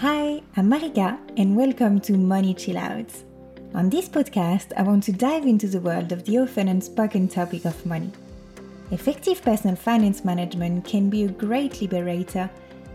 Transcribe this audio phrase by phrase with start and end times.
[0.00, 3.12] Hi, I'm Marika, and welcome to Money Chill Out.
[3.74, 7.66] On this podcast, I want to dive into the world of the often unspoken topic
[7.66, 8.10] of money.
[8.92, 12.48] Effective personal finance management can be a great liberator,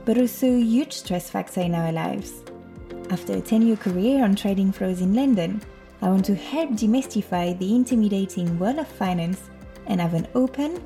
[0.03, 2.41] but also a huge stress factor in our lives.
[3.11, 5.61] After a 10 year career on trading floors in London,
[6.01, 9.43] I want to help demystify the intimidating world of finance
[9.85, 10.81] and have an open,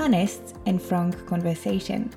[0.00, 2.10] honest, and frank conversation.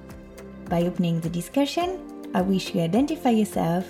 [0.70, 3.86] By opening the discussion, I wish you identify yourself,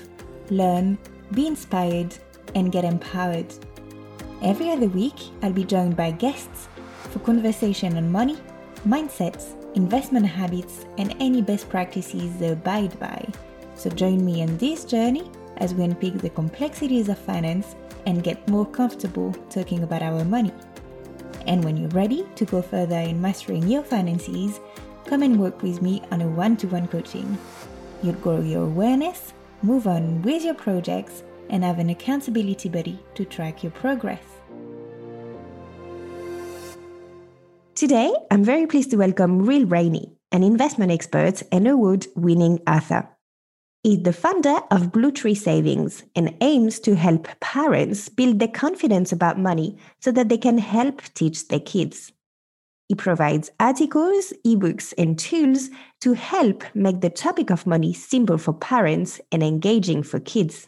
[0.49, 0.97] learn,
[1.31, 2.13] be inspired,
[2.55, 3.53] and get empowered.
[4.41, 6.67] Every other week, I'll be joined by guests
[7.11, 8.37] for conversation on money,
[8.85, 13.25] mindsets, investment habits, and any best practices they abide by.
[13.75, 18.45] So join me on this journey as we unpick the complexities of finance and get
[18.49, 20.51] more comfortable talking about our money.
[21.47, 24.59] And when you're ready to go further in mastering your finances,
[25.05, 27.37] come and work with me on a one to one coaching.
[28.03, 33.23] You'll grow your awareness, move on with your projects, and have an accountability buddy to
[33.23, 34.21] track your progress.
[37.75, 43.07] Today, I'm very pleased to welcome Will Rainey, an investment expert and award winning author.
[43.83, 49.13] He's the founder of Blue Tree Savings and aims to help parents build their confidence
[49.13, 52.11] about money so that they can help teach their kids.
[52.93, 58.53] He provides articles, ebooks, and tools to help make the topic of money simple for
[58.53, 60.67] parents and engaging for kids.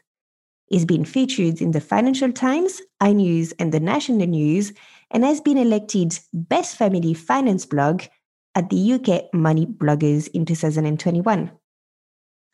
[0.66, 4.74] He's been featured in the Financial Times, iNews, and the National News,
[5.12, 8.02] and has been elected Best Family Finance Blog
[8.56, 11.52] at the UK Money Bloggers in 2021.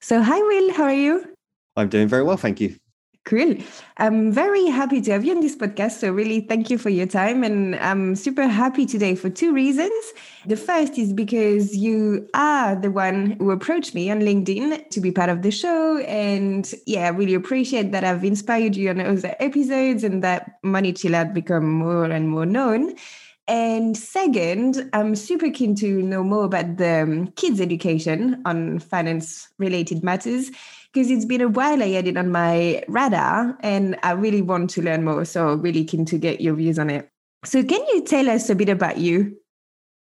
[0.01, 1.33] So, hi, Will, how are you?
[1.77, 2.75] I'm doing very well, thank you.
[3.23, 3.55] Cool.
[3.97, 5.99] I'm very happy to have you on this podcast.
[5.99, 7.43] So, really, thank you for your time.
[7.43, 9.93] And I'm super happy today for two reasons.
[10.47, 15.11] The first is because you are the one who approached me on LinkedIn to be
[15.11, 15.99] part of the show.
[15.99, 20.91] And yeah, I really appreciate that I've inspired you on other episodes and that Money
[20.91, 22.95] Chill Out become more and more known.
[23.47, 29.49] And second, I'm super keen to know more about the um, kids' education on finance
[29.57, 30.51] related matters
[30.93, 34.69] because it's been a while I had it on my radar and I really want
[34.71, 35.25] to learn more.
[35.25, 37.09] So, really keen to get your views on it.
[37.43, 39.37] So, can you tell us a bit about you?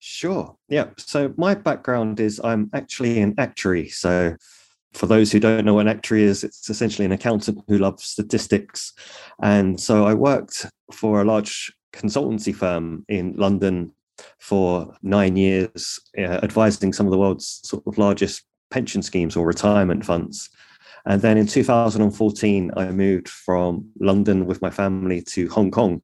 [0.00, 0.56] Sure.
[0.68, 0.86] Yeah.
[0.96, 3.88] So, my background is I'm actually an actuary.
[3.88, 4.36] So,
[4.94, 8.04] for those who don't know what an actuary is, it's essentially an accountant who loves
[8.04, 8.94] statistics.
[9.42, 13.92] And so, I worked for a large consultancy firm in London
[14.38, 19.46] for nine years, uh, advising some of the world's sort of largest pension schemes or
[19.46, 20.50] retirement funds.
[21.06, 26.02] And then in 2014, I moved from London with my family to Hong Kong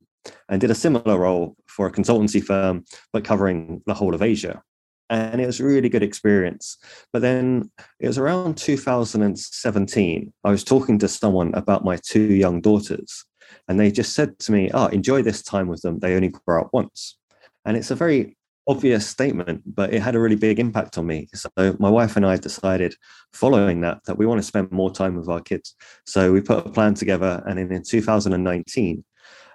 [0.49, 4.63] and did a similar role for a consultancy firm, but covering the whole of Asia.
[5.11, 6.79] And it was a really good experience.
[7.13, 7.71] But then
[8.01, 13.25] it was around 2017, I was talking to someone about my two young daughters.
[13.69, 15.99] And they just said to me, Oh, enjoy this time with them.
[15.99, 17.19] They only grow up once.
[17.65, 21.29] And it's a very obvious statement, but it had a really big impact on me.
[21.35, 22.95] So my wife and I decided
[23.33, 25.75] following that that we want to spend more time with our kids.
[26.07, 29.05] So we put a plan together and in, in 2019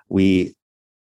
[0.09, 0.55] we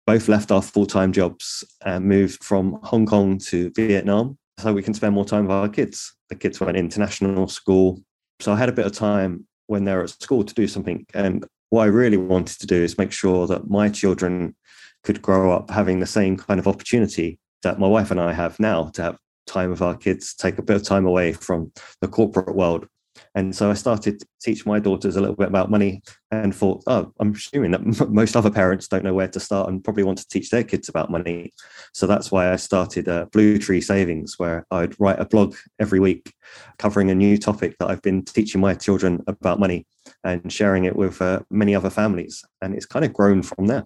[0.06, 4.94] both left our full-time jobs and moved from Hong Kong to Vietnam so we can
[4.94, 6.16] spend more time with our kids.
[6.30, 8.02] The kids went international school.
[8.40, 11.06] So I had a bit of time when they were at school to do something.
[11.14, 14.56] And what I really wanted to do is make sure that my children
[15.04, 18.60] could grow up having the same kind of opportunity that my wife and I have
[18.60, 19.18] now to have
[19.48, 21.72] time with our kids, take a bit of time away from
[22.02, 22.88] the corporate world.
[23.36, 26.02] And so I started to teach my daughters a little bit about money
[26.32, 29.84] and thought, oh, I'm assuming that most other parents don't know where to start and
[29.84, 31.52] probably want to teach their kids about money.
[31.94, 36.00] So that's why I started uh, Blue Tree Savings, where I'd write a blog every
[36.00, 36.34] week
[36.80, 39.86] covering a new topic that I've been teaching my children about money
[40.24, 42.42] and sharing it with uh, many other families.
[42.62, 43.86] And it's kind of grown from there.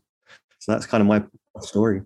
[0.59, 1.23] So that's kind of my
[1.61, 2.01] story.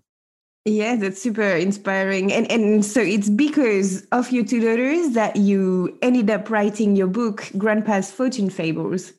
[0.66, 2.32] Yeah, that's super inspiring.
[2.32, 7.08] And and so it's because of your two daughters that you ended up writing your
[7.08, 9.12] book, Grandpa's Fortune Fables.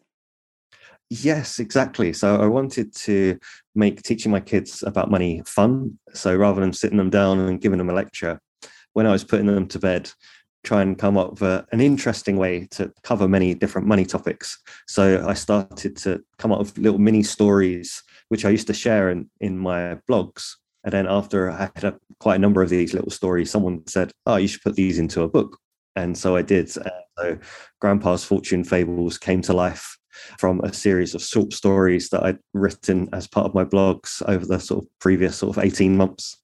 [1.11, 2.15] Yes, exactly.
[2.15, 3.39] So I wanted to
[3.75, 5.99] make teaching my kids about money fun.
[6.15, 8.41] So rather than sitting them down and giving them a lecture,
[8.95, 10.11] when I was putting them to bed,
[10.65, 14.59] try and come up with an interesting way to cover many different money topics.
[14.89, 19.11] So I started to come up with little mini stories, which I used to share
[19.11, 20.55] in, in my blogs
[20.85, 24.13] and then after I had a, quite a number of these little stories, someone said,
[24.27, 25.59] "Oh, you should put these into a book."
[25.97, 26.71] And so I did.
[26.71, 27.39] so
[27.81, 29.97] Grandpa's Fortune Fables came to life
[30.39, 34.47] from a series of short stories that I'd written as part of my blogs over
[34.47, 36.37] the sort of previous sort of 18 months.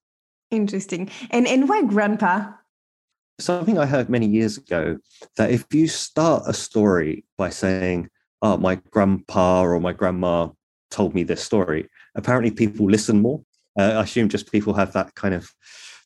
[0.50, 1.10] Interesting.
[1.31, 2.52] And and why grandpa?
[3.40, 4.98] something I heard many years ago
[5.37, 8.08] that if you start a story by saying,
[8.42, 10.48] Oh, my grandpa or my grandma
[10.90, 13.42] told me this story, apparently people listen more.
[13.78, 15.50] Uh, I assume just people have that kind of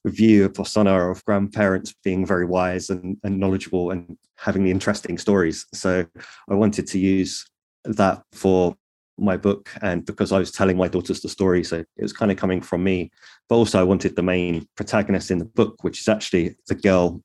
[0.07, 5.17] view of persona of grandparents being very wise and, and knowledgeable and having the interesting
[5.17, 5.67] stories.
[5.73, 6.05] So
[6.49, 7.47] I wanted to use
[7.85, 8.77] that for
[9.17, 12.31] my book and because I was telling my daughters the story, so it was kind
[12.31, 13.11] of coming from me.
[13.49, 17.23] But also, I wanted the main protagonist in the book, which is actually the girl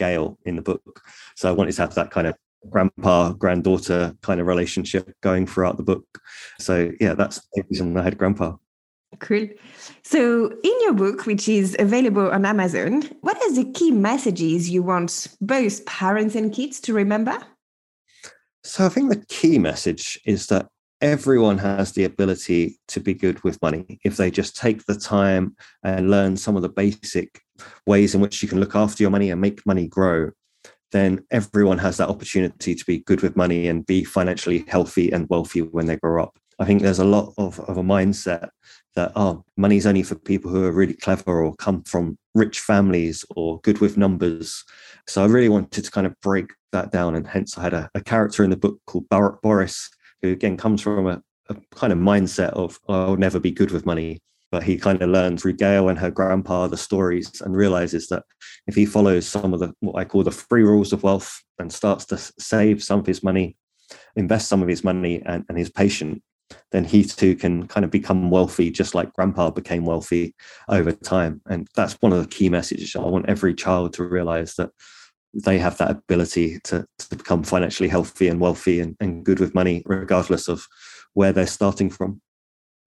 [0.00, 1.02] Gail in the book.
[1.36, 2.34] So I wanted to have that kind of
[2.68, 6.06] grandpa granddaughter kind of relationship going throughout the book.
[6.58, 8.56] So yeah, that's the reason I had grandpa.
[9.18, 9.48] Cool.
[10.02, 14.82] So, in your book, which is available on Amazon, what are the key messages you
[14.82, 17.36] want both parents and kids to remember?
[18.62, 20.68] So, I think the key message is that
[21.00, 25.56] everyone has the ability to be good with money if they just take the time
[25.82, 27.40] and learn some of the basic
[27.86, 30.30] ways in which you can look after your money and make money grow
[30.92, 35.28] then everyone has that opportunity to be good with money and be financially healthy and
[35.30, 38.48] wealthy when they grow up i think there's a lot of, of a mindset
[38.94, 43.24] that oh money's only for people who are really clever or come from rich families
[43.34, 44.64] or good with numbers
[45.08, 47.90] so i really wanted to kind of break that down and hence i had a,
[47.94, 49.08] a character in the book called
[49.42, 49.90] boris
[50.22, 53.70] who again comes from a, a kind of mindset of oh, I'll never be good
[53.70, 54.20] with money.
[54.52, 58.24] But he kind of learned through Gail and her grandpa the stories and realizes that
[58.66, 61.72] if he follows some of the what I call the free rules of wealth and
[61.72, 63.56] starts to save some of his money,
[64.16, 66.20] invest some of his money and, and is patient,
[66.72, 70.34] then he too can kind of become wealthy, just like grandpa became wealthy
[70.68, 71.40] over time.
[71.48, 72.94] And that's one of the key messages.
[72.96, 74.70] I want every child to realize that
[75.32, 79.54] they have that ability to, to become financially healthy and wealthy and, and good with
[79.54, 80.66] money, regardless of
[81.14, 82.20] where they're starting from.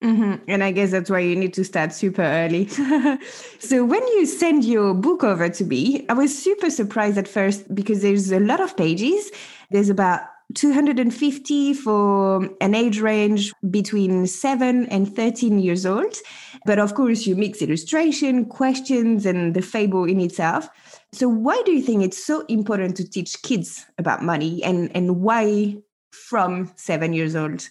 [0.03, 0.43] Mm-hmm.
[0.47, 2.67] And I guess that's why you need to start super early.
[3.59, 7.73] so, when you send your book over to me, I was super surprised at first
[7.73, 9.31] because there's a lot of pages.
[9.71, 10.21] There's about
[10.55, 16.15] 250 for an age range between 7 and 13 years old.
[16.65, 20.69] But of course, you mix illustration, questions, and the fable in itself.
[21.13, 25.21] So, why do you think it's so important to teach kids about money and, and
[25.21, 25.77] why
[26.11, 27.69] from seven years old?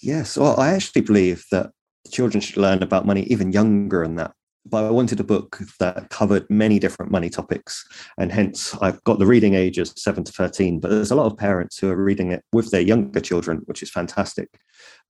[0.00, 1.72] Yes, well, I actually believe that
[2.10, 4.34] children should learn about money even younger than that.
[4.68, 7.86] But I wanted a book that covered many different money topics.
[8.18, 10.80] And hence, I've got the reading age as 7 to 13.
[10.80, 13.82] But there's a lot of parents who are reading it with their younger children, which
[13.82, 14.48] is fantastic.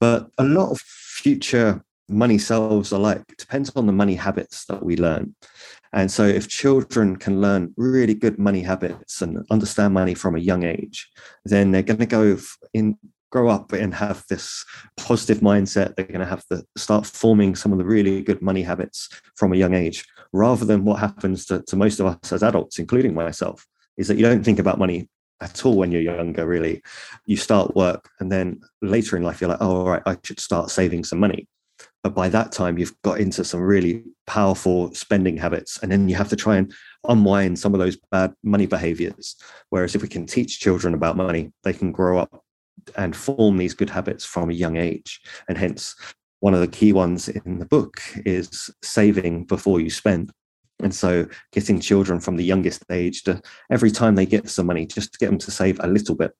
[0.01, 4.97] But a lot of future money selves alike depends on the money habits that we
[4.97, 5.35] learn.
[5.93, 10.41] And so, if children can learn really good money habits and understand money from a
[10.41, 11.09] young age,
[11.45, 12.39] then they're going to go
[12.75, 12.99] in,
[13.37, 14.65] grow up and have this
[14.97, 15.95] positive mindset.
[15.95, 19.53] They're going to have to start forming some of the really good money habits from
[19.53, 23.13] a young age, rather than what happens to, to most of us as adults, including
[23.13, 23.67] myself,
[23.99, 25.11] is that you don't think about money
[25.43, 26.83] at all when you're younger, really.
[27.27, 30.41] You start work and then later in life, you're like, oh, all right, I should
[30.41, 31.47] start saving some money.
[32.03, 35.79] But by that time, you've got into some really powerful spending habits.
[35.83, 36.73] And then you have to try and
[37.07, 39.37] unwind some of those bad money behaviors.
[39.69, 42.43] Whereas if we can teach children about money, they can grow up
[42.97, 45.21] and form these good habits from a young age.
[45.49, 45.95] And hence,
[46.41, 50.33] one of the key ones in the book is saving before you spend.
[50.83, 53.41] And so, getting children from the youngest age to
[53.71, 56.33] every time they get some money, just to get them to save a little bit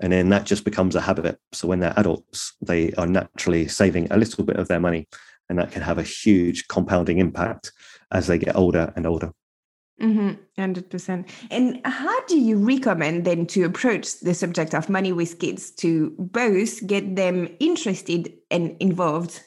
[0.00, 4.10] and then that just becomes a habit so when they're adults they are naturally saving
[4.10, 5.08] a little bit of their money
[5.48, 7.72] and that can have a huge compounding impact
[8.12, 9.32] as they get older and older
[10.00, 11.28] Mm-hmm, 100%.
[11.50, 16.14] And how do you recommend then to approach the subject of money with kids to
[16.18, 19.42] both get them interested and involved?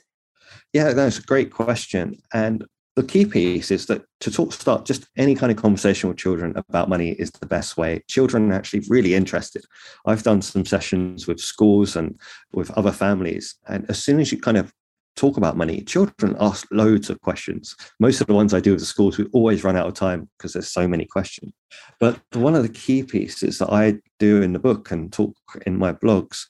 [0.71, 2.17] Yeah, that's a great question.
[2.33, 6.17] And the key piece is that to talk start just any kind of conversation with
[6.17, 9.65] children about money is the best way children are actually really interested
[10.05, 12.19] i've done some sessions with schools and
[12.53, 14.71] with other families and as soon as you kind of
[15.15, 15.81] talk about money.
[15.81, 17.75] Children ask loads of questions.
[17.99, 20.29] Most of the ones i do with the schools we always run out of time
[20.37, 21.51] because there's so many questions.
[21.99, 25.77] But one of the key pieces that i do in the book and talk in
[25.77, 26.45] my blogs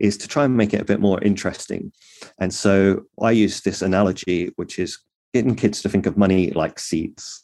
[0.00, 1.92] is to try and make it a bit more interesting.
[2.38, 4.98] And so i use this analogy which is
[5.32, 7.40] getting kids to think of money like seeds.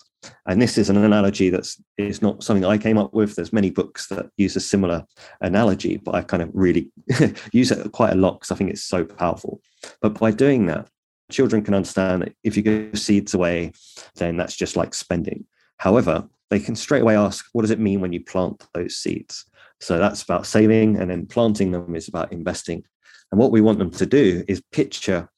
[0.47, 3.35] And this is an analogy that's is not something I came up with.
[3.35, 5.05] There's many books that use a similar
[5.41, 6.91] analogy, but I kind of really
[7.53, 9.61] use it quite a lot because I think it's so powerful.
[10.01, 10.89] But by doing that,
[11.31, 13.73] children can understand that if you give seeds away,
[14.17, 15.45] then that's just like spending.
[15.77, 19.45] However, they can straight away ask, what does it mean when you plant those seeds?
[19.81, 22.85] So that's about saving, and then planting them is about investing.
[23.31, 25.29] And what we want them to do is picture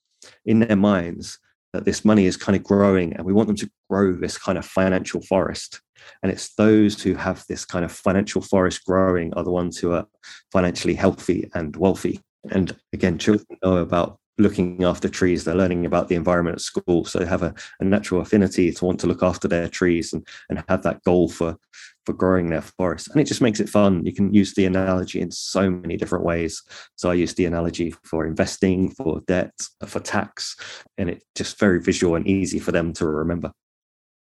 [0.45, 1.39] in their minds
[1.73, 4.59] that this money is kind of growing and we want them to grow this kind
[4.59, 5.81] of financial forest.
[6.23, 9.93] And it's those who have this kind of financial forest growing are the ones who
[9.93, 10.07] are
[10.53, 12.21] financially healthy and wealthy.
[12.51, 15.45] And again, children know about looking after trees.
[15.45, 17.05] They're learning about the environment at school.
[17.05, 20.27] So they have a, a, natural affinity to want to look after their trees and,
[20.49, 21.57] and have that goal for,
[22.11, 23.09] for growing their forest.
[23.09, 24.05] And it just makes it fun.
[24.05, 26.61] You can use the analogy in so many different ways.
[26.97, 29.53] So I use the analogy for investing, for debt,
[29.87, 30.57] for tax,
[30.99, 33.53] and it's just very visual and easy for them to remember.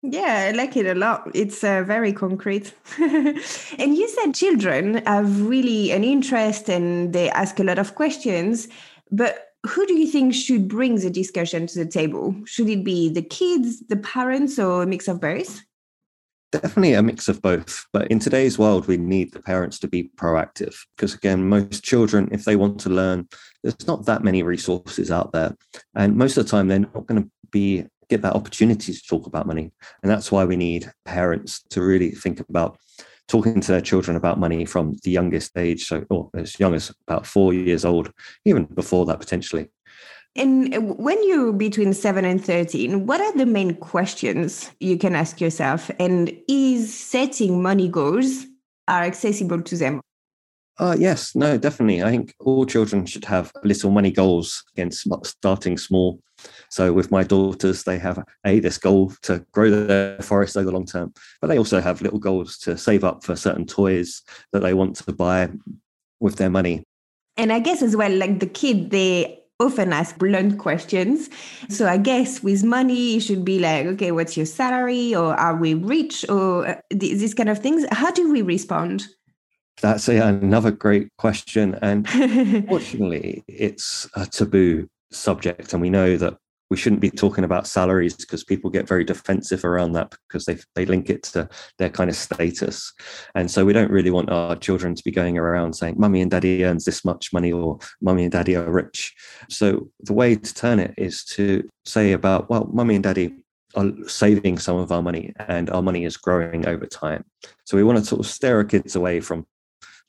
[0.03, 1.29] Yeah, I like it a lot.
[1.34, 2.74] It's uh, very concrete.
[3.00, 8.67] and you said children have really an interest and they ask a lot of questions.
[9.12, 12.36] But who do you think should bring the discussion to the table?
[12.46, 15.62] Should it be the kids, the parents, or a mix of both?
[16.51, 17.86] Definitely a mix of both.
[17.94, 22.27] But in today's world, we need the parents to be proactive because, again, most children,
[22.32, 23.27] if they want to learn,
[23.62, 25.56] there's not that many resources out there.
[25.96, 29.27] And most of the time, they're not going to be get that opportunity to talk
[29.27, 29.72] about money.
[30.01, 32.79] And that's why we need parents to really think about
[33.27, 36.91] talking to their children about money from the youngest age, so or as young as
[37.08, 38.12] about four years old,
[38.44, 39.70] even before that potentially.
[40.36, 45.41] And when you're between seven and 13, what are the main questions you can ask
[45.41, 45.89] yourself?
[46.00, 48.45] And is setting money goals
[48.88, 50.01] are accessible to them?
[50.77, 52.01] Uh, yes, no, definitely.
[52.01, 56.21] I think all children should have little money goals against starting small.
[56.69, 60.71] So with my daughters, they have a this goal to grow their forest over the
[60.71, 64.21] long term, but they also have little goals to save up for certain toys
[64.53, 65.50] that they want to buy
[66.21, 66.83] with their money.
[67.36, 71.30] And I guess as well, like the kid, they often ask blunt questions.
[71.68, 75.13] So I guess with money, it should be like, okay, what's your salary?
[75.13, 76.25] Or are we rich?
[76.30, 77.86] Or uh, these kind of things.
[77.92, 79.08] How do we respond?
[79.82, 81.78] That's a, another great question.
[81.82, 82.10] And
[82.68, 85.74] fortunately, it's a taboo subject.
[85.74, 86.38] And we know that
[86.69, 90.57] we shouldn't be talking about salaries because people get very defensive around that because they,
[90.75, 92.93] they link it to their kind of status.
[93.35, 96.29] And so we don't really want our children to be going around saying, Mummy and
[96.29, 99.15] Daddy earns this much money or Mummy and Daddy are rich.
[99.49, 103.33] So the way to turn it is to say about, well, Mummy and Daddy
[103.75, 107.25] are saving some of our money and our money is growing over time.
[107.65, 109.45] So we want to sort of steer our kids away from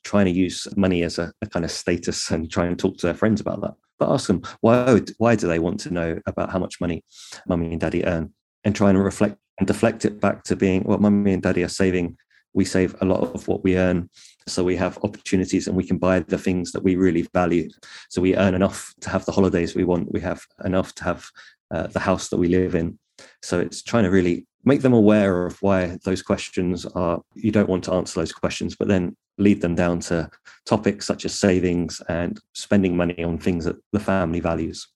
[0.03, 3.05] trying to use money as a, a kind of status and try and talk to
[3.05, 6.49] their friends about that but ask them why why do they want to know about
[6.49, 7.03] how much money
[7.47, 8.33] mummy and daddy earn?
[8.63, 11.69] And try and reflect and deflect it back to being well mummy and daddy are
[11.69, 12.17] saving
[12.53, 14.09] we save a lot of what we earn.
[14.47, 17.69] So we have opportunities and we can buy the things that we really value.
[18.09, 20.11] So we earn enough to have the holidays we want.
[20.11, 21.25] We have enough to have
[21.73, 22.99] uh, the house that we live in.
[23.41, 27.69] So it's trying to really make them aware of why those questions are you don't
[27.69, 30.29] want to answer those questions but then lead them down to
[30.65, 34.87] topics such as savings and spending money on things that the family values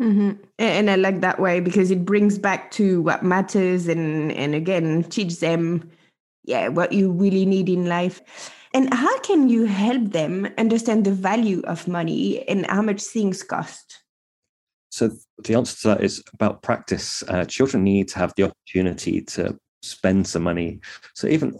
[0.00, 0.32] mm-hmm.
[0.58, 5.02] and i like that way because it brings back to what matters and and again
[5.04, 5.88] teach them
[6.44, 11.12] yeah what you really need in life and how can you help them understand the
[11.12, 14.04] value of money and how much things cost
[14.94, 15.10] so
[15.42, 17.24] the answer to that is about practice.
[17.26, 20.78] Uh, children need to have the opportunity to spend some money.
[21.16, 21.58] So even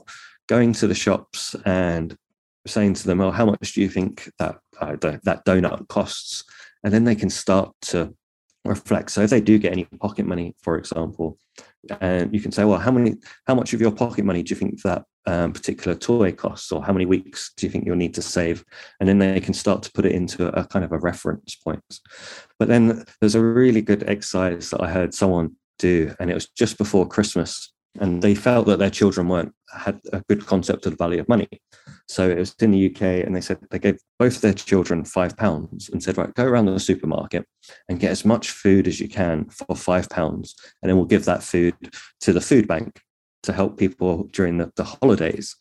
[0.49, 2.17] going to the shops and
[2.67, 6.45] saying to them, "Oh, how much do you think that uh, that donut costs?"
[6.83, 8.15] and then they can start to
[8.65, 9.11] reflect.
[9.11, 11.39] So if they do get any pocket money, for example,
[12.01, 14.57] and you can say, "Well, how many, how much of your pocket money do you
[14.57, 18.15] think that um, particular toy costs, or how many weeks do you think you'll need
[18.15, 18.65] to save?"
[19.01, 21.57] And then they can start to put it into a, a kind of a reference
[21.57, 21.83] point.
[22.59, 26.49] But then there's a really good exercise that I heard someone do, and it was
[26.49, 30.93] just before Christmas and they felt that their children weren't had a good concept of
[30.93, 31.49] the value of money.
[32.09, 35.37] So it was in the UK, and they said they gave both their children five
[35.37, 37.47] pounds and said, right, go around the supermarket
[37.89, 41.25] and get as much food as you can for five pounds, and then we'll give
[41.25, 41.75] that food
[42.21, 43.01] to the food bank
[43.45, 45.55] to help people during the, the holidays.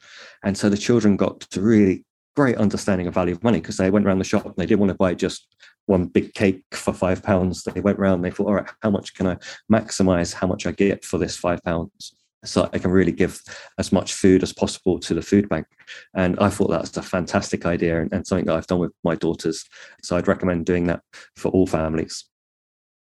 [0.44, 3.92] And so the children got to really great understanding of value of money because they
[3.92, 6.94] went around the shop and they didn't want to buy just one big cake for
[6.94, 7.64] five pounds.
[7.64, 9.38] They went around, they thought, all right, how much can I
[9.72, 12.16] maximize how much I get for this five pounds?
[12.44, 13.42] So I can really give
[13.78, 15.68] as much food as possible to the food bank.
[16.14, 19.16] And I thought that's a fantastic idea and, and something that I've done with my
[19.16, 19.66] daughters.
[20.02, 21.02] So I'd recommend doing that
[21.36, 22.26] for all families.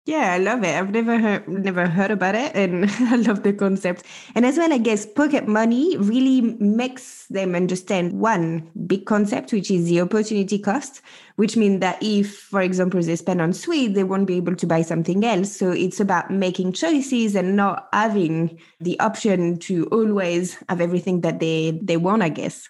[0.09, 0.75] Yeah, I love it.
[0.75, 4.05] I've never heard never heard about it, and I love the concept.
[4.35, 9.71] And as well, I guess pocket money really makes them understand one big concept, which
[9.71, 11.03] is the opportunity cost,
[11.37, 14.67] which means that if, for example, they spend on sweets, they won't be able to
[14.67, 15.55] buy something else.
[15.55, 21.38] So it's about making choices and not having the option to always have everything that
[21.38, 22.23] they they want.
[22.23, 22.67] I guess.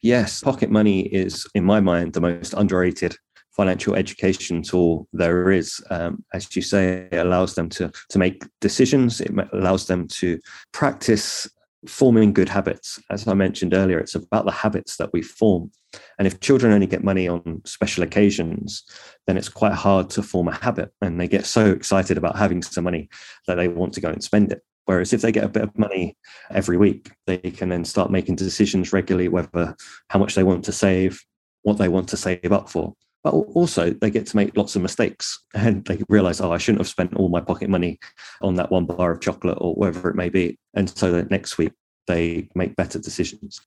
[0.00, 3.16] Yes, pocket money is, in my mind, the most underrated
[3.56, 5.82] financial education tool there is.
[5.90, 10.38] Um, as you say, it allows them to, to make decisions, it allows them to
[10.72, 11.48] practice
[11.86, 13.00] forming good habits.
[13.10, 15.70] As I mentioned earlier, it's about the habits that we form.
[16.18, 18.84] And if children only get money on special occasions,
[19.26, 20.92] then it's quite hard to form a habit.
[21.00, 23.08] And they get so excited about having some money
[23.46, 24.62] that they want to go and spend it.
[24.86, 26.16] Whereas if they get a bit of money
[26.50, 29.74] every week, they can then start making decisions regularly whether
[30.10, 31.20] how much they want to save,
[31.62, 32.94] what they want to save up for.
[33.26, 36.78] But also, they get to make lots of mistakes and they realize, oh, I shouldn't
[36.78, 37.98] have spent all my pocket money
[38.40, 40.60] on that one bar of chocolate or whatever it may be.
[40.74, 41.72] And so that next week,
[42.06, 43.60] they make better decisions.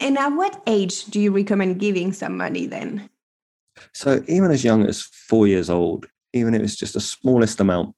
[0.00, 3.10] And at what age do you recommend giving some money then?
[3.92, 7.94] So, even as young as four years old, even if it's just the smallest amount,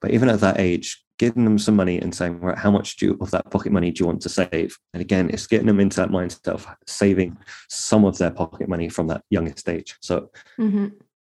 [0.00, 3.06] but even at that age, giving them some money and saying, right, how much do
[3.06, 4.78] you, of that pocket money do you want to save?
[4.94, 7.36] And again, it's getting them into that mindset of saving
[7.68, 9.96] some of their pocket money from that youngest age.
[10.00, 10.88] So mm-hmm.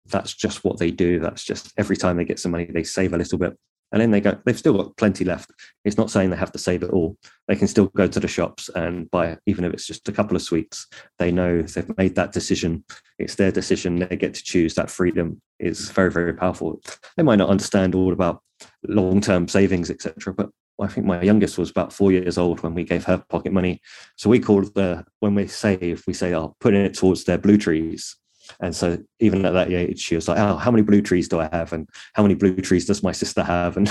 [0.07, 1.19] that's just what they do.
[1.19, 3.57] That's just every time they get some money, they save a little bit
[3.91, 5.51] and then they go they've still got plenty left.
[5.83, 7.17] It's not saying they have to save it all.
[7.47, 10.35] They can still go to the shops and buy even if it's just a couple
[10.35, 10.87] of sweets.
[11.19, 12.83] They know they've made that decision
[13.17, 13.99] it's their decision.
[13.99, 14.75] They get to choose.
[14.75, 16.81] That freedom is very very powerful.
[17.17, 18.41] They might not understand all about
[18.87, 20.49] long-term savings etc but
[20.81, 23.81] I think my youngest was about four years old when we gave her pocket money.
[24.17, 27.57] So we called the when we save, we say, "Oh, putting it towards their blue
[27.57, 28.17] trees."
[28.59, 31.39] And so even at that age, she was like, "Oh, how many blue trees do
[31.39, 31.73] I have?
[31.73, 33.87] And how many blue trees does my sister have?" And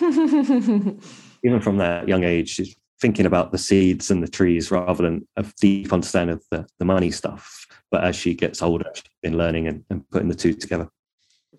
[1.44, 5.26] even from that young age, she's thinking about the seeds and the trees rather than
[5.36, 7.66] a deep understanding of the, the money stuff.
[7.90, 10.88] But as she gets older, she's been learning and, and putting the two together.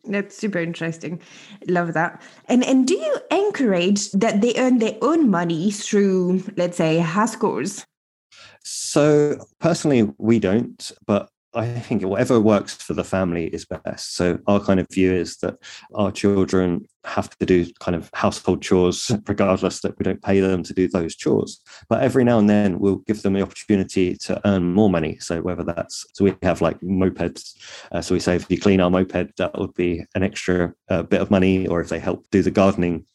[0.06, 1.22] That's super interesting.
[1.68, 2.22] Love that.
[2.46, 7.36] And and do you encourage that they earn their own money through, let's say, house
[7.36, 7.86] chores?
[8.64, 14.16] So personally, we don't, but I think whatever works for the family is best.
[14.16, 15.56] So our kind of view is that
[15.96, 20.62] our children have to do kind of household chores, regardless that we don't pay them
[20.64, 21.60] to do those chores.
[21.88, 25.18] But every now and then we'll give them the opportunity to earn more money.
[25.20, 27.56] So whether that's so we have like mopeds.
[27.92, 31.02] Uh, so we say if you clean our moped, that would be an extra uh,
[31.02, 33.06] bit of money, or if they help do the gardening.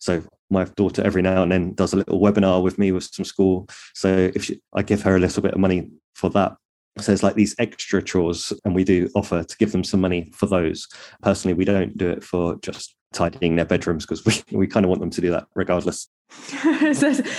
[0.00, 3.24] So my daughter every now and then does a little webinar with me with some
[3.24, 3.68] school.
[3.94, 6.56] So if she, I give her a little bit of money for that,
[6.98, 10.30] so there's like these extra chores, and we do offer to give them some money
[10.32, 10.86] for those.
[11.22, 14.90] Personally, we don't do it for just tidying their bedrooms because we, we kind of
[14.90, 16.08] want them to do that regardless.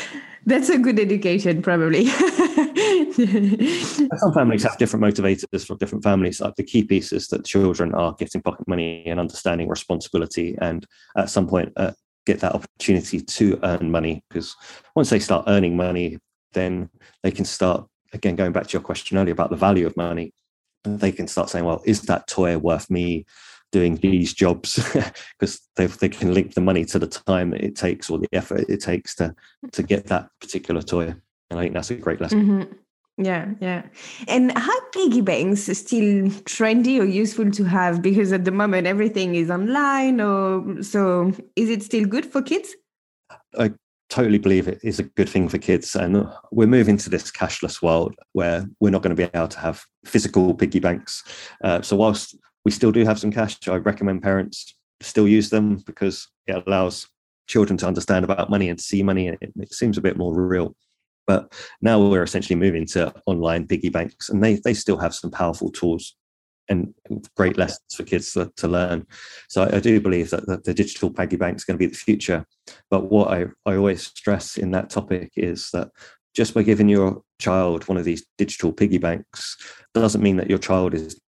[0.47, 2.05] That's a good education, probably.
[3.15, 6.39] Some families have different motivators for different families.
[6.39, 10.85] Like the key piece is that children are getting pocket money and understanding responsibility, and
[11.17, 11.93] at some point uh,
[12.25, 14.23] get that opportunity to earn money.
[14.29, 14.55] Because
[14.95, 16.19] once they start earning money,
[16.53, 16.89] then
[17.23, 20.34] they can start again, going back to your question earlier about the value of money,
[20.84, 23.25] they can start saying, well, is that toy worth me
[23.71, 24.75] doing these jobs?
[25.39, 28.65] because they, they can link the money to the time it takes or the effort
[28.69, 29.36] it takes to,
[29.71, 31.13] to get that particular toy.
[31.49, 32.43] And I think that's a great lesson.
[32.43, 32.73] Mm-hmm.
[33.17, 33.84] Yeah, yeah.
[34.28, 38.01] And how piggy banks still trendy or useful to have?
[38.01, 42.75] Because at the moment everything is online or so is it still good for kids?
[43.58, 43.71] I
[44.09, 45.95] totally believe it is a good thing for kids.
[45.95, 49.59] And we're moving to this cashless world where we're not going to be able to
[49.59, 51.23] have physical piggy banks.
[51.63, 55.83] Uh, so, whilst we still do have some cash, I recommend parents still use them
[55.85, 57.07] because it allows
[57.47, 59.27] children to understand about money and see money.
[59.27, 60.75] And it, it seems a bit more real.
[61.27, 65.31] But now we're essentially moving to online piggy banks, and they, they still have some
[65.31, 66.15] powerful tools
[66.69, 66.93] and
[67.36, 69.06] great lessons for kids to, to learn.
[69.49, 71.91] So I, I, do believe that, that the digital piggy bank is going to be
[71.91, 72.45] the future.
[72.89, 75.89] But what I, I always stress in that topic is that
[76.36, 79.58] just by giving your child one of these digital piggy banks
[79.93, 81.19] doesn't mean that your child is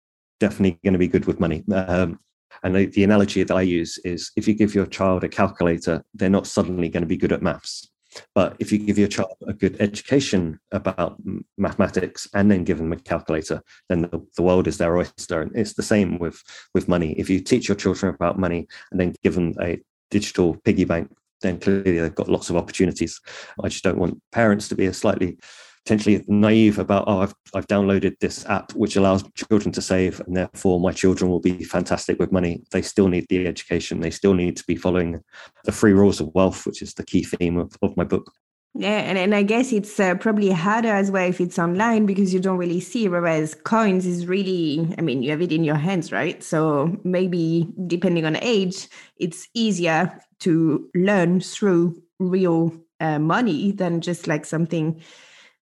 [0.40, 1.64] definitely going to be good with money.
[1.72, 2.18] Um,
[2.62, 6.02] and the, the analogy that I use is if you give your child a calculator,
[6.14, 7.88] they're not suddenly going to be good at maths.
[8.34, 11.20] But if you give your child a good education about
[11.56, 15.42] mathematics and then give them a calculator, then the, the world is their oyster.
[15.42, 16.42] And it's the same with,
[16.74, 17.12] with money.
[17.18, 21.10] If you teach your children about money and then give them a digital piggy bank,
[21.42, 23.20] then clearly they've got lots of opportunities.
[23.62, 25.38] I just don't want parents to be a slightly
[25.86, 30.36] potentially naive about oh I've I've downloaded this app which allows children to save and
[30.36, 34.34] therefore my children will be fantastic with money they still need the education they still
[34.34, 35.22] need to be following
[35.64, 38.32] the three rules of wealth which is the key theme of, of my book
[38.78, 42.34] yeah, and, and I guess it's uh, probably harder as well if it's online because
[42.34, 43.08] you don't really see.
[43.08, 46.42] Whereas coins is really, I mean, you have it in your hands, right?
[46.42, 52.70] So maybe depending on age, it's easier to learn through real
[53.00, 55.00] uh, money than just like something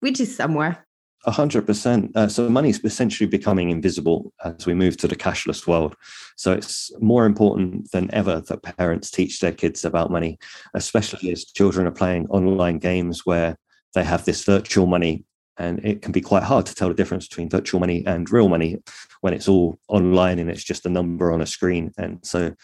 [0.04, 0.86] which is somewhere.
[1.24, 2.14] Hundred percent.
[2.14, 5.96] Uh, so money is essentially becoming invisible as we move to the cashless world.
[6.36, 10.38] So it's more important than ever that parents teach their kids about money,
[10.74, 13.56] especially as children are playing online games where
[13.94, 15.24] they have this virtual money.
[15.56, 18.50] And it can be quite hard to tell the difference between virtual money and real
[18.50, 18.76] money
[19.22, 21.92] when it's all online and it's just a number on a screen.
[21.96, 22.54] And so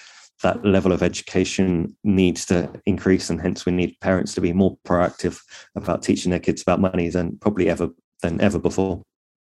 [0.42, 4.76] that level of education needs to increase and hence we need parents to be more
[4.86, 5.40] proactive
[5.74, 7.90] about teaching their kids about money than probably ever
[8.22, 9.02] than ever before.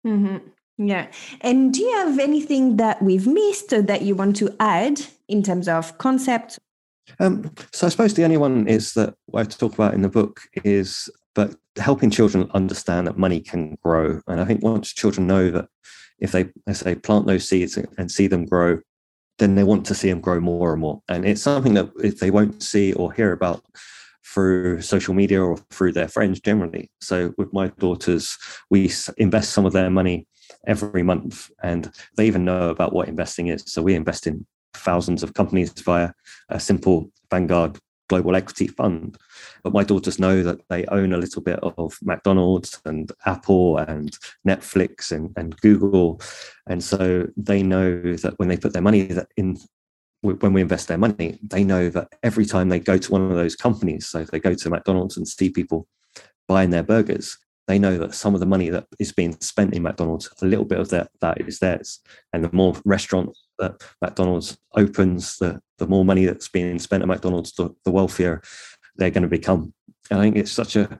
[0.06, 0.38] Mm-hmm.
[0.78, 1.10] Yeah.
[1.40, 5.68] And do you have anything that we've missed that you want to add in terms
[5.68, 6.58] of concept?
[7.20, 10.08] Um, so I suppose the only one is that what I talk about in the
[10.08, 14.20] book is but helping children understand that money can grow.
[14.26, 15.68] And I think once children know that
[16.18, 18.80] if they, as they plant those seeds and see them grow,
[19.38, 21.02] then they want to see them grow more and more.
[21.08, 23.64] And it's something that if they won't see or hear about
[24.24, 26.90] through social media or through their friends generally.
[27.00, 28.36] So with my daughters,
[28.70, 30.26] we invest some of their money
[30.66, 33.64] every month and they even know about what investing is.
[33.66, 36.12] So we invest in thousands of companies via
[36.48, 39.18] a simple Vanguard global equity fund.
[39.62, 44.16] But my daughters know that they own a little bit of McDonald's and Apple and
[44.46, 46.20] Netflix and, and Google.
[46.66, 49.58] And so they know that when they put their money that in
[50.22, 53.36] when we invest their money, they know that every time they go to one of
[53.36, 55.86] those companies, so if they go to McDonald's and see people
[56.48, 57.38] buying their burgers,
[57.68, 60.64] they know that some of the money that is being spent in McDonald's, a little
[60.64, 62.00] bit of that that is theirs.
[62.32, 67.08] And the more restaurants that McDonald's opens, the the more money that's being spent at
[67.08, 68.42] McDonald's, the, the wealthier
[68.96, 69.74] they're going to become.
[70.10, 70.98] And I think it's such a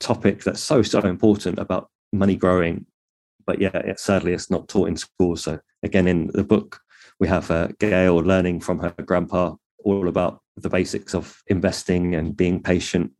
[0.00, 2.86] topic that's so so important about money growing,
[3.46, 5.36] but yeah, it, sadly it's not taught in school.
[5.36, 6.80] So again, in the book,
[7.20, 9.54] we have uh, Gail learning from her grandpa
[9.84, 13.12] all about the basics of investing and being patient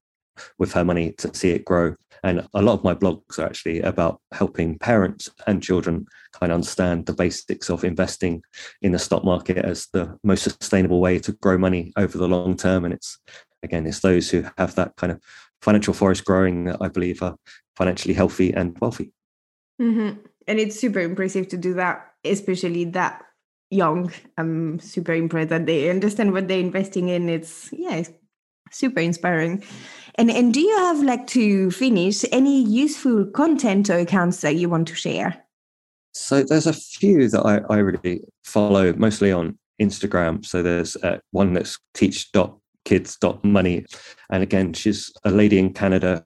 [0.59, 1.95] with her money to see it grow.
[2.23, 6.57] And a lot of my blogs are actually about helping parents and children kind of
[6.57, 8.43] understand the basics of investing
[8.83, 12.57] in the stock market as the most sustainable way to grow money over the long
[12.57, 12.85] term.
[12.85, 13.19] And it's,
[13.63, 15.21] again, it's those who have that kind of
[15.63, 17.37] financial forest growing that I believe are
[17.77, 19.13] financially healthy and wealthy.
[19.81, 20.21] Mm-hmm.
[20.49, 23.23] And it's super impressive to do that, especially that
[23.71, 24.13] young.
[24.39, 27.29] I'm super impressed that they understand what they're investing in.
[27.29, 28.11] It's, yeah, it's
[28.71, 29.65] super inspiring.
[30.19, 34.69] And and do you have like to finish any useful content or accounts that you
[34.69, 35.43] want to share?
[36.15, 40.47] So there's a few that I, I really follow, mostly on Instagram.
[40.47, 43.85] So there's uh, one that's teach.kids.money.
[44.31, 46.25] And again, she's a lady in Canada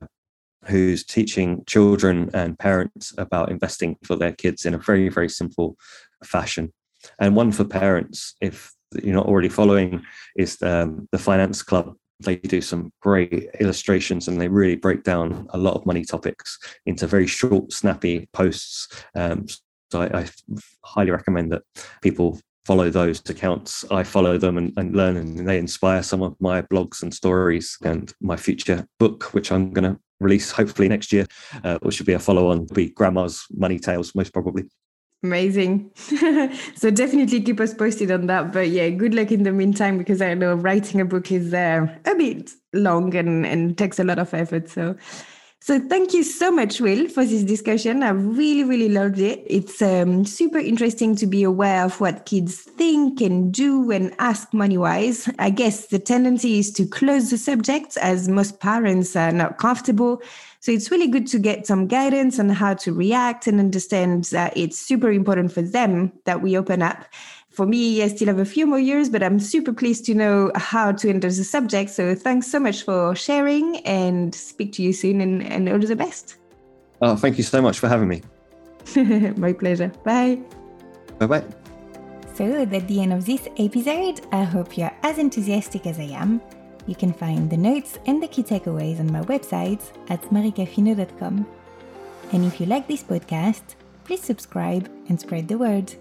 [0.66, 5.76] who's teaching children and parents about investing for their kids in a very, very simple
[6.22, 6.72] fashion.
[7.18, 8.72] And one for parents, if
[9.03, 10.05] you're not already following,
[10.37, 15.02] is the, um, the Finance Club they do some great illustrations and they really break
[15.02, 18.88] down a lot of money topics into very short, snappy posts.
[19.14, 19.46] Um,
[19.90, 20.28] so I, I,
[20.85, 21.62] highly recommend that
[22.02, 23.85] people follow those accounts.
[23.90, 27.76] I follow them and, and, learn, and they inspire some of my blogs and stories
[27.83, 31.26] and my future book, which I'm going to release hopefully next year,
[31.64, 34.64] uh, which should be a follow on, be Grandma's Money Tales, most probably.
[35.22, 35.90] Amazing.
[36.76, 38.52] so definitely keep us posted on that.
[38.52, 41.87] But yeah, good luck in the meantime because I know writing a book is uh,
[42.06, 44.70] a bit long and, and takes a lot of effort.
[44.70, 44.96] So
[45.62, 48.02] so thank you so much, Will, for this discussion.
[48.02, 49.44] I really, really loved it.
[49.46, 54.54] It's um, super interesting to be aware of what kids think and do and ask
[54.54, 55.28] money wise.
[55.38, 60.22] I guess the tendency is to close the subject as most parents are not comfortable
[60.60, 64.54] so it's really good to get some guidance on how to react and understand that
[64.54, 67.06] it's super important for them that we open up.
[67.48, 70.52] For me, I still have a few more years, but I'm super pleased to know
[70.54, 71.88] how to enter the subject.
[71.88, 75.96] So thanks so much for sharing and speak to you soon and, and all the
[75.96, 76.36] best.
[77.00, 78.22] Oh, thank you so much for having me.
[79.36, 79.88] My pleasure.
[80.04, 80.40] Bye.
[81.18, 81.44] Bye bye.
[82.34, 86.40] So, at the end of this episode, I hope you're as enthusiastic as I am
[86.90, 91.46] you can find the notes and the key takeaways on my website at maricafino.com.
[92.33, 93.62] And if you like this podcast,
[94.05, 95.94] please subscribe and spread the word.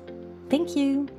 [0.49, 1.18] Thank you!